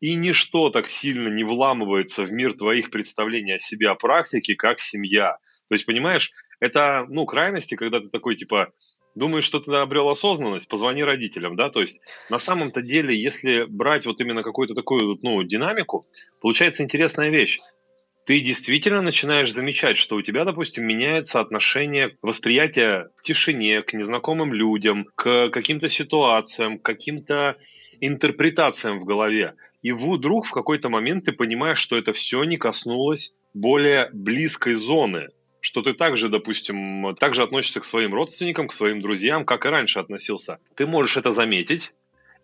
[0.00, 4.78] И ничто так сильно не вламывается в мир твоих представлений о себе, о практике, как
[4.78, 5.38] семья.
[5.68, 8.72] То есть, понимаешь, это, ну, крайности, когда ты такой, типа,
[9.14, 14.06] думаешь, что ты обрел осознанность, позвони родителям, да, то есть на самом-то деле, если брать
[14.06, 16.00] вот именно какую-то такую, вот, ну, динамику,
[16.40, 17.60] получается интересная вещь.
[18.26, 24.52] Ты действительно начинаешь замечать, что у тебя, допустим, меняется отношение, восприятие к тишине, к незнакомым
[24.52, 27.56] людям, к каким-то ситуациям, к каким-то
[28.00, 29.54] интерпретациям в голове.
[29.82, 35.28] И вдруг в какой-то момент ты понимаешь, что это все не коснулось более близкой зоны,
[35.60, 40.00] что ты также, допустим, также относишься к своим родственникам, к своим друзьям, как и раньше
[40.00, 40.58] относился.
[40.74, 41.94] Ты можешь это заметить,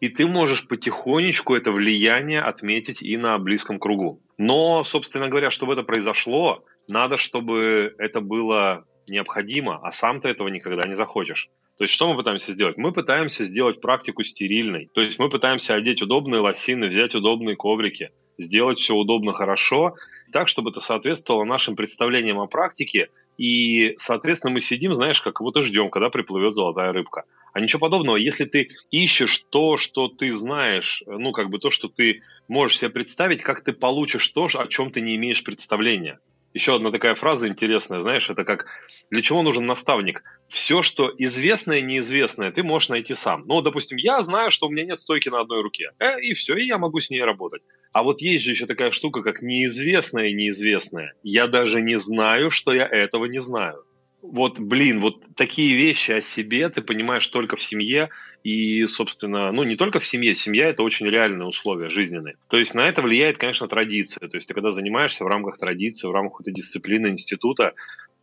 [0.00, 4.20] и ты можешь потихонечку это влияние отметить и на близком кругу.
[4.38, 10.48] Но, собственно говоря, чтобы это произошло, надо, чтобы это было необходимо, а сам ты этого
[10.48, 11.50] никогда не захочешь.
[11.76, 12.76] То есть что мы пытаемся сделать?
[12.76, 14.90] Мы пытаемся сделать практику стерильной.
[14.94, 19.96] То есть мы пытаемся одеть удобные лосины, взять удобные коврики, сделать все удобно, хорошо,
[20.32, 23.08] так, чтобы это соответствовало нашим представлениям о практике.
[23.38, 27.24] И, соответственно, мы сидим, знаешь, как будто ждем, когда приплывет золотая рыбка.
[27.52, 28.16] А ничего подобного.
[28.16, 32.90] Если ты ищешь то, что ты знаешь, ну, как бы то, что ты можешь себе
[32.90, 36.20] представить, как ты получишь то, о чем ты не имеешь представления.
[36.54, 38.66] Еще одна такая фраза интересная, знаешь, это как
[39.10, 43.42] «Для чего нужен наставник?» Все, что известное неизвестное, ты можешь найти сам.
[43.46, 46.54] Ну, допустим, я знаю, что у меня нет стойки на одной руке, э, и все,
[46.56, 47.62] и я могу с ней работать.
[47.92, 51.14] А вот есть же еще такая штука, как неизвестное неизвестное.
[51.24, 53.84] Я даже не знаю, что я этого не знаю
[54.32, 58.08] вот, блин, вот такие вещи о себе ты понимаешь только в семье
[58.42, 62.36] и, собственно, ну, не только в семье, семья– это очень реальные условия жизненные.
[62.48, 64.28] То есть на это влияет, конечно, традиция.
[64.28, 67.74] То есть ты когда занимаешься в рамках традиции, в рамках какой-то дисциплины института,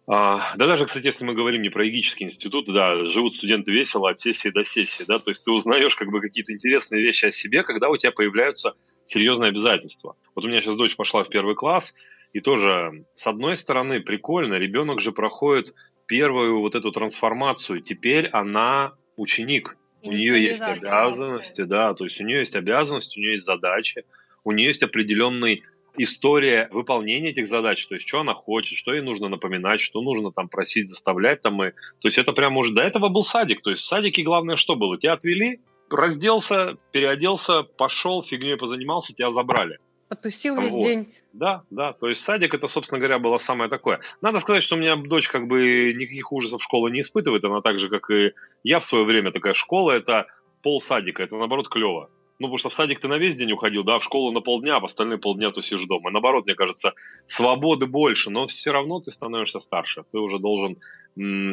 [0.08, 4.10] а, да даже, кстати, если мы говорим не про егический институт, да, живут студенты весело
[4.10, 7.32] от сессии до сессии, да, то есть ты узнаешь как бы какие-то интересные вещи о
[7.32, 10.16] себе, когда у тебя появляются серьезные обязательства.
[10.36, 11.94] Вот у меня сейчас дочь пошла в первый класс,
[12.34, 15.74] и тоже, с одной стороны, прикольно, ребенок же проходит
[16.12, 17.80] первую вот эту трансформацию.
[17.80, 19.78] Теперь она ученик.
[20.04, 24.04] У нее есть обязанности, да, то есть у нее есть обязанности, у нее есть задачи,
[24.44, 25.64] у нее есть определенный
[25.96, 30.32] история выполнения этих задач, то есть что она хочет, что ей нужно напоминать, что нужно
[30.32, 33.70] там просить, заставлять там и, то есть это прям уже до этого был садик, то
[33.70, 39.80] есть в садике главное что было, тебя отвели, разделся, переоделся, пошел, фигней позанимался, тебя забрали.
[40.12, 40.86] Потусил весь вот.
[40.86, 41.14] день.
[41.32, 41.94] Да, да.
[41.94, 44.02] То есть садик это, собственно говоря, было самое такое.
[44.20, 47.46] Надо сказать, что у меня дочь как бы никаких ужасов школы не испытывает.
[47.46, 49.32] Она так же, как и я в свое время.
[49.32, 50.28] Такая школа это
[50.64, 51.24] пол садика.
[51.24, 52.10] Это наоборот клево.
[52.40, 54.76] Ну, потому что в садик ты на весь день уходил, да, в школу на полдня,
[54.76, 56.10] а в остальные полдня тусишь дома.
[56.10, 56.94] И наоборот, мне кажется,
[57.26, 60.04] свободы больше, но все равно ты становишься старше.
[60.12, 60.78] Ты уже должен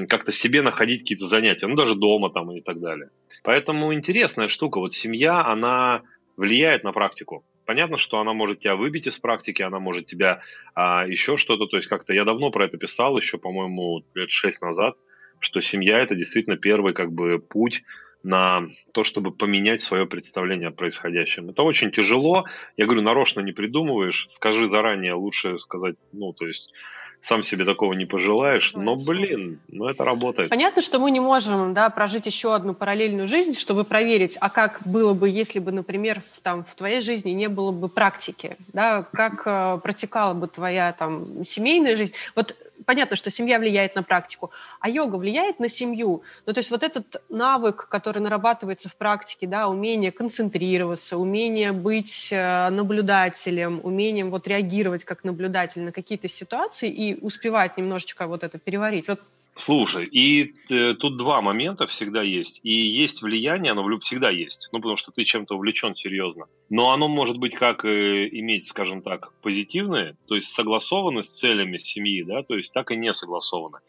[0.09, 3.11] как-то себе находить какие-то занятия, ну, даже дома там и так далее.
[3.45, 4.81] Поэтому интересная штука.
[4.81, 6.03] Вот семья, она
[6.37, 7.45] влияет на практику.
[7.69, 10.41] Понятно, что она может тебя выбить из практики, она может тебя
[10.75, 14.63] а, еще что-то, то есть как-то я давно про это писал, еще, по-моему, лет шесть
[14.63, 14.97] назад,
[15.39, 17.83] что семья это действительно первый как бы путь
[18.23, 21.51] на то, чтобы поменять свое представление о происходящем.
[21.51, 22.47] Это очень тяжело.
[22.79, 24.25] Я говорю, нарочно не придумываешь.
[24.31, 26.73] Скажи заранее, лучше сказать, ну, то есть
[27.21, 30.49] сам себе такого не пожелаешь, но, блин, ну это работает.
[30.49, 34.81] Понятно, что мы не можем да, прожить еще одну параллельную жизнь, чтобы проверить, а как
[34.85, 39.05] было бы, если бы, например, в, там, в твоей жизни не было бы практики, да,
[39.13, 42.13] как э, протекала бы твоя там, семейная жизнь.
[42.35, 42.55] Вот
[42.89, 46.23] понятно, что семья влияет на практику, а йога влияет на семью.
[46.47, 52.29] Ну, то есть вот этот навык, который нарабатывается в практике, да, умение концентрироваться, умение быть
[52.33, 58.57] э, наблюдателем, умением вот реагировать как наблюдатель на какие-то ситуации и успевать немножечко вот это
[58.59, 59.07] переварить.
[59.07, 59.21] Вот
[59.59, 62.61] Слушай, и э, тут два момента всегда есть.
[62.63, 64.69] И есть влияние, оно всегда есть.
[64.71, 66.47] Ну, потому что ты чем-то увлечен серьезно.
[66.71, 71.79] Но оно может быть как э, иметь, скажем так, позитивное, то есть согласовано с целями
[71.79, 73.81] семьи, да, то есть так и не согласовано.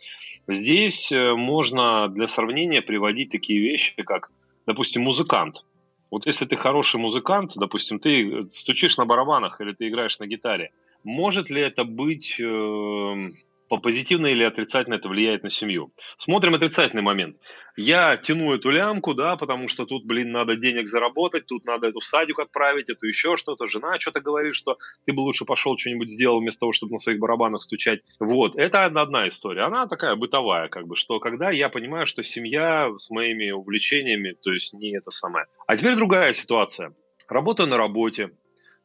[0.48, 4.32] Здесь э, можно для сравнения приводить такие вещи, как,
[4.66, 5.64] допустим, музыкант.
[6.10, 10.72] Вот если ты хороший музыкант, допустим, ты стучишь на барабанах или ты играешь на гитаре,
[11.04, 13.32] может ли это быть э,
[13.78, 15.94] позитивно или отрицательно это влияет на семью.
[16.18, 17.38] Смотрим отрицательный момент.
[17.78, 22.00] Я тяну эту лямку, да, потому что тут, блин, надо денег заработать, тут надо эту
[22.00, 23.68] в садик отправить, эту еще что-то.
[23.68, 27.20] Жена что-то говорит, что ты бы лучше пошел что-нибудь сделал вместо того, чтобы на своих
[27.20, 28.02] барабанах стучать.
[28.20, 29.64] Вот, это одна история.
[29.64, 34.52] Она такая бытовая, как бы, что когда я понимаю, что семья с моими увлечениями, то
[34.52, 35.46] есть не это самое.
[35.68, 36.94] А теперь другая ситуация.
[37.30, 38.32] Работаю на работе,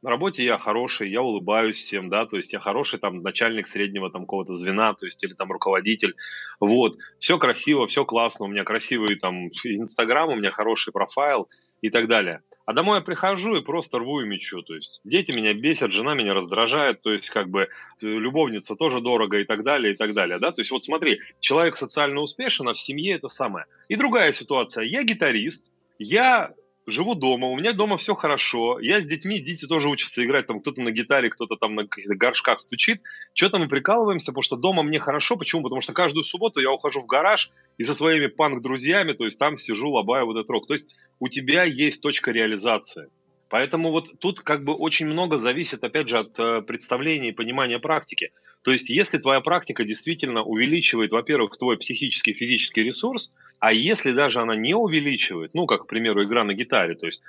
[0.05, 4.11] на работе я хороший, я улыбаюсь всем, да, то есть я хороший там начальник среднего
[4.11, 6.15] там какого-то звена, то есть или там руководитель,
[6.61, 11.49] вот, все красиво, все классно, у меня красивый там Инстаграм, у меня хороший профайл
[11.81, 12.43] и так далее.
[12.67, 16.13] А домой я прихожу и просто рву и мечу, то есть дети меня бесят, жена
[16.13, 17.67] меня раздражает, то есть как бы э,
[18.03, 21.77] любовница тоже дорого и так далее, и так далее, да, то есть вот смотри, человек
[21.77, 23.65] социально успешен, а в семье это самое.
[23.89, 26.53] И другая ситуация, я гитарист, я
[26.87, 30.61] живу дома, у меня дома все хорошо, я с детьми, дети тоже учатся играть, там
[30.61, 34.83] кто-то на гитаре, кто-то там на каких-то горшках стучит, что-то мы прикалываемся, потому что дома
[34.83, 35.63] мне хорошо, почему?
[35.63, 39.57] Потому что каждую субботу я ухожу в гараж и со своими панк-друзьями, то есть там
[39.57, 43.09] сижу, лобаю вот этот рок, то есть у тебя есть точка реализации.
[43.55, 47.79] Поэтому вот тут как бы очень много зависит, опять же, от э, представления и понимания
[47.79, 48.33] практики.
[48.63, 53.31] То есть если твоя практика действительно увеличивает, во-первых, твой психический и физический ресурс,
[53.61, 57.23] а если даже она не увеличивает, ну, как, к примеру, игра на гитаре, то есть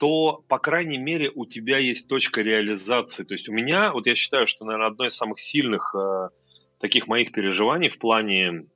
[0.00, 3.22] то, по крайней мере, у тебя есть точка реализации.
[3.22, 6.30] То есть у меня, вот я считаю, что, наверное, одно из самых сильных э,
[6.80, 8.66] таких моих переживаний в плане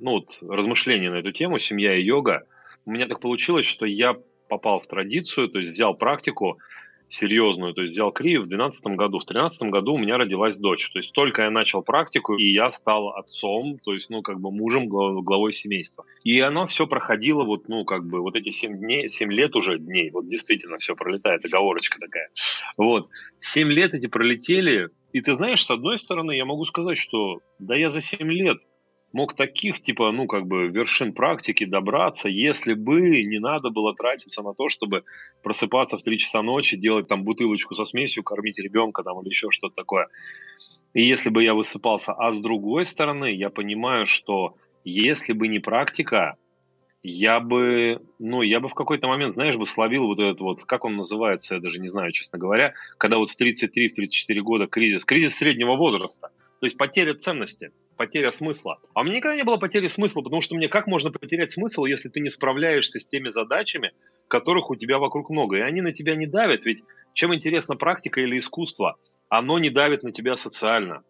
[0.00, 2.44] ну, вот, размышления на эту тему, семья и йога,
[2.84, 4.18] у меня так получилось, что я
[4.52, 6.58] попал в традицию, то есть взял практику
[7.08, 9.18] серьезную, то есть взял крию в 2012 году.
[9.18, 10.90] В 2013 году у меня родилась дочь.
[10.92, 14.50] То есть только я начал практику, и я стал отцом, то есть, ну, как бы
[14.50, 16.04] мужем, главой семейства.
[16.22, 19.78] И оно все проходило вот, ну, как бы вот эти 7 дней, 7 лет уже
[19.78, 22.28] дней, вот действительно все пролетает, оговорочка такая.
[22.76, 23.08] Вот.
[23.40, 27.74] 7 лет эти пролетели, и ты знаешь, с одной стороны, я могу сказать, что да
[27.74, 28.58] я за 7 лет
[29.12, 34.42] мог таких, типа, ну, как бы вершин практики добраться, если бы не надо было тратиться
[34.42, 35.04] на то, чтобы
[35.42, 39.50] просыпаться в 3 часа ночи, делать там бутылочку со смесью, кормить ребенка там или еще
[39.50, 40.08] что-то такое.
[40.94, 45.58] И если бы я высыпался, а с другой стороны, я понимаю, что если бы не
[45.58, 46.36] практика,
[47.02, 50.84] я бы, ну, я бы в какой-то момент, знаешь, бы словил вот этот вот, как
[50.84, 55.34] он называется, я даже не знаю, честно говоря, когда вот в 33-34 года кризис, кризис
[55.34, 58.80] среднего возраста, то есть потеря ценности потеря смысла.
[58.94, 61.84] А у меня никогда не было потери смысла, потому что мне как можно потерять смысл,
[61.84, 63.92] если ты не справляешься с теми задачами,
[64.26, 66.82] которых у тебя вокруг много, и они на тебя не давят, ведь
[67.14, 68.96] чем интересна практика или искусство,
[69.28, 71.04] оно не давит на тебя социально.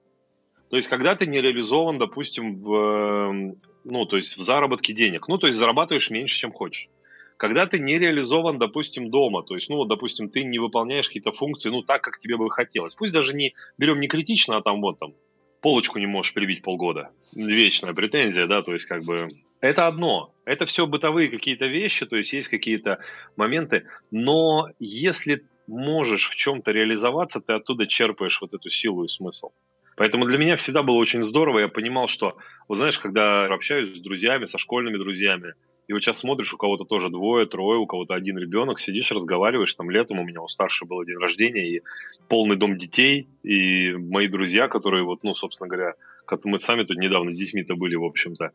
[0.68, 5.28] То есть, когда ты не реализован, допустим, в, эм, ну, то есть в заработке денег,
[5.28, 6.90] ну, то есть зарабатываешь меньше, чем хочешь.
[7.38, 11.70] Когда ты не реализован, допустим, дома, то есть, ну, допустим, ты не выполняешь какие-то функции,
[11.70, 12.94] ну, так, как тебе бы хотелось.
[12.94, 15.14] Пусть даже не берем не критично, а там вот там
[15.62, 17.10] полочку не можешь прибить полгода.
[17.34, 19.28] Вечная претензия, да, то есть как бы
[19.60, 20.34] это одно.
[20.44, 22.98] Это все бытовые какие-то вещи, то есть есть какие-то
[23.36, 29.50] моменты, но если можешь в чем-то реализоваться, ты оттуда черпаешь вот эту силу и смысл.
[29.96, 31.60] Поэтому для меня всегда было очень здорово.
[31.60, 32.36] Я понимал, что,
[32.66, 35.54] вот знаешь, когда общаюсь с друзьями, со школьными друзьями,
[35.92, 39.74] и вот сейчас смотришь, у кого-то тоже двое, трое, у кого-то один ребенок, сидишь, разговариваешь,
[39.74, 41.82] там летом у меня у старшего был день рождения, и
[42.28, 46.96] полный дом детей, и мои друзья, которые вот, ну, собственно говоря, как мы сами тут
[46.96, 48.52] недавно детьми-то были, в общем-то,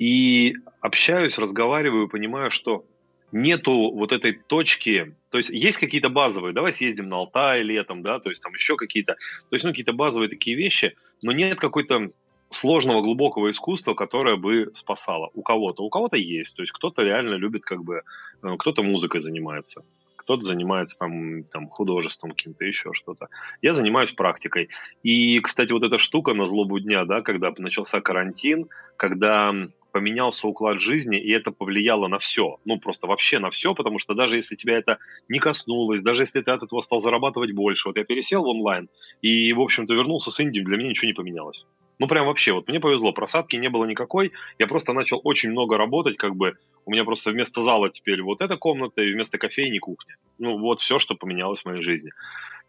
[0.00, 2.84] и общаюсь, разговариваю, понимаю, что
[3.30, 8.18] нету вот этой точки, то есть есть какие-то базовые, давай съездим на Алтай летом, да,
[8.18, 9.14] то есть там еще какие-то,
[9.48, 12.10] то есть ну какие-то базовые такие вещи, но нет какой-то
[12.50, 15.30] сложного, глубокого искусства, которое бы спасало.
[15.34, 15.82] У кого-то.
[15.82, 16.56] У кого-то есть.
[16.56, 18.02] То есть кто-то реально любит как бы...
[18.42, 19.84] Э, кто-то музыкой занимается.
[20.16, 23.28] Кто-то занимается там, там художеством каким-то, еще что-то.
[23.62, 24.68] Я занимаюсь практикой.
[25.02, 29.54] И, кстати, вот эта штука на злобу дня, да, когда начался карантин, когда
[29.92, 32.58] поменялся уклад жизни, и это повлияло на все.
[32.64, 34.98] Ну, просто вообще на все, потому что даже если тебя это
[35.28, 38.88] не коснулось, даже если ты от этого стал зарабатывать больше, вот я пересел в онлайн
[39.22, 41.64] и, в общем-то, вернулся с Индии, для меня ничего не поменялось.
[42.00, 45.76] Ну, прям вообще, вот мне повезло, просадки не было никакой, я просто начал очень много
[45.76, 49.78] работать, как бы, у меня просто вместо зала теперь вот эта комната, и вместо кофейни
[49.78, 50.16] кухня.
[50.38, 52.10] Ну, вот все, что поменялось в моей жизни.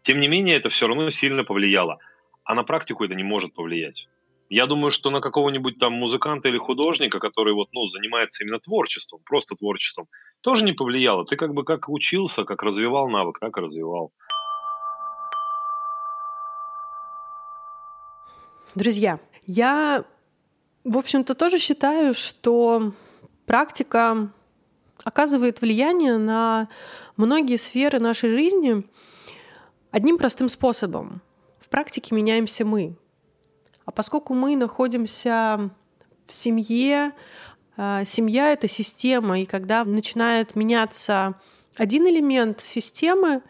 [0.02, 1.98] Тем не менее, это все равно сильно повлияло.
[2.44, 4.06] А на практику это не может повлиять.
[4.50, 9.20] Я думаю, что на какого-нибудь там музыканта или художника, который вот, ну, занимается именно творчеством,
[9.24, 10.08] просто творчеством,
[10.42, 11.24] тоже не повлияло.
[11.24, 14.12] Ты как бы как учился, как развивал навык, так и развивал.
[18.74, 20.04] Друзья, я,
[20.82, 22.94] в общем-то, тоже считаю, что
[23.44, 24.30] практика
[25.04, 26.68] оказывает влияние на
[27.18, 28.88] многие сферы нашей жизни
[29.90, 31.20] одним простым способом.
[31.58, 32.96] В практике меняемся мы.
[33.84, 35.70] А поскольку мы находимся
[36.26, 37.12] в семье,
[37.76, 41.34] а, семья— это система, и когда начинает меняться
[41.76, 43.42] один элемент системы,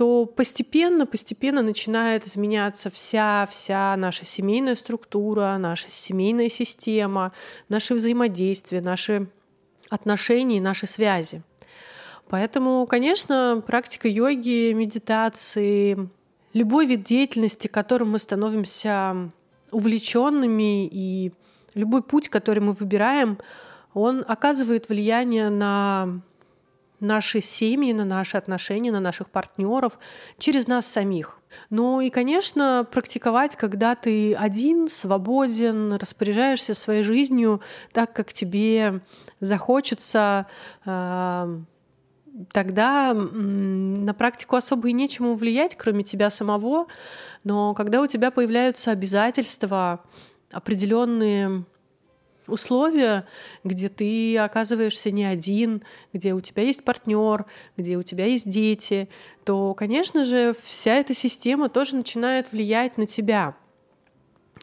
[0.00, 7.32] то постепенно, постепенно начинает изменяться вся, вся наша семейная структура, наша семейная система,
[7.68, 9.28] наши взаимодействия, наши
[9.90, 11.42] отношения наши связи.
[12.30, 16.08] Поэтому, конечно, практика йоги, медитации,
[16.54, 19.30] любой вид деятельности, которым мы становимся
[19.70, 21.30] увлеченными, и
[21.74, 23.36] любой путь, который мы выбираем,
[23.92, 26.22] он оказывает влияние на
[27.00, 29.98] наши семьи, на наши отношения, на наших партнеров
[30.38, 31.40] через нас самих.
[31.68, 37.60] Ну и, конечно, практиковать, когда ты один, свободен, распоряжаешься своей жизнью
[37.92, 39.00] так, как тебе
[39.40, 40.46] захочется,
[40.84, 41.60] э,
[42.52, 46.86] тогда на практику особо и нечему влиять, кроме тебя самого.
[47.44, 50.04] Но когда у тебя появляются обязательства,
[50.52, 51.64] определенные
[52.46, 53.26] условия,
[53.64, 55.82] где ты оказываешься не один,
[56.12, 59.08] где у тебя есть партнер, где у тебя есть дети,
[59.44, 63.54] то, конечно же, вся эта система тоже начинает влиять на тебя.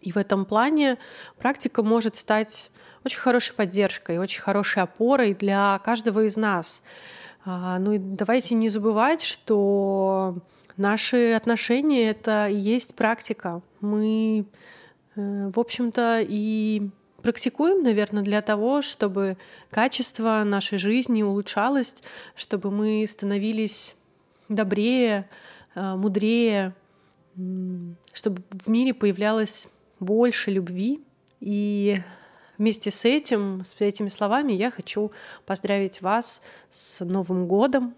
[0.01, 0.97] И в этом плане
[1.37, 2.69] практика может стать
[3.03, 6.81] очень хорошей поддержкой, очень хорошей опорой для каждого из нас.
[7.45, 10.37] А, ну и давайте не забывать, что
[10.75, 13.61] наши отношения— это и есть практика.
[13.79, 14.45] Мы,
[15.15, 16.89] э, в общем-то, и
[17.27, 19.35] практикуем, наверное, для того, чтобы
[19.69, 21.95] качество нашей жизни улучшалось,
[22.35, 23.95] чтобы мы становились
[24.47, 25.27] добрее,
[25.75, 26.73] э, мудрее,
[28.13, 29.67] чтобы в мире появлялось
[29.99, 31.01] больше любви.
[31.41, 32.01] И
[32.57, 35.11] вместе с этим, с этими словами я хочу
[35.45, 37.93] поздравить вас с Новым годом.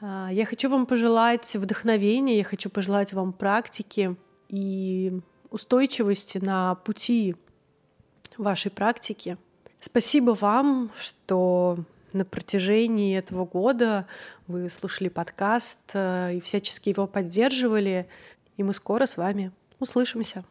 [0.00, 4.16] А, я хочу вам пожелать вдохновения, я хочу пожелать вам практики
[4.48, 5.12] и
[5.50, 7.36] устойчивости на пути
[8.38, 9.36] вашей практики.
[9.80, 11.78] Спасибо вам, что
[12.12, 14.06] на протяжении этого года
[14.46, 18.08] вы слушали подкаст э, и всячески его поддерживали.
[18.56, 20.44] И мы скоро с вами услышимся.